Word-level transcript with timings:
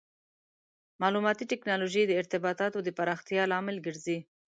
مالوماتي 1.01 1.45
ټکنالوژي 1.51 2.03
د 2.07 2.11
ارتباطاتو 2.21 2.77
د 2.83 2.89
پراختیا 2.97 3.43
لامل 3.51 3.77
ګرځي. 3.85 4.17